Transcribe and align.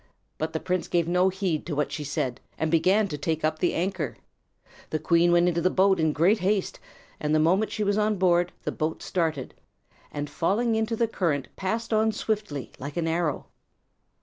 But 0.39 0.53
the 0.53 0.59
prince 0.59 0.87
gave 0.87 1.07
no 1.07 1.29
heed 1.29 1.63
to 1.67 1.75
what 1.75 1.91
she 1.91 2.03
said, 2.03 2.41
and 2.57 2.71
began 2.71 3.07
to 3.09 3.19
take 3.19 3.45
up 3.45 3.59
the 3.59 3.75
anchor. 3.75 4.17
The 4.89 4.97
queen 4.97 5.31
went 5.31 5.43
up 5.45 5.49
into 5.49 5.61
the 5.61 5.69
boat 5.69 5.99
in 5.99 6.11
great 6.11 6.39
haste; 6.39 6.79
and 7.19 7.35
the 7.35 7.39
moment 7.39 7.69
she 7.71 7.83
was 7.83 7.99
on 7.99 8.15
board 8.17 8.51
the 8.63 8.71
boat 8.71 9.03
started, 9.03 9.53
and 10.11 10.27
falling 10.27 10.73
into 10.73 10.95
the 10.95 11.07
current 11.07 11.49
passed 11.55 11.93
on 11.93 12.11
swiftly 12.11 12.71
like 12.79 12.97
an 12.97 13.07
arrow. 13.07 13.45